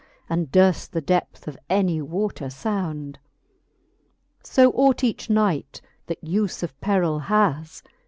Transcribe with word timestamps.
And 0.27 0.51
durft 0.51 0.89
the 0.89 0.99
depth 1.01 1.47
of 1.47 1.59
any 1.69 2.01
water 2.01 2.47
fownd. 2.47 3.17
So 4.43 4.71
ought 4.71 5.03
each 5.03 5.29
knight, 5.29 5.79
that 6.07 6.23
ufe 6.25 6.63
of 6.63 6.81
perill 6.81 7.19
has. 7.19 7.83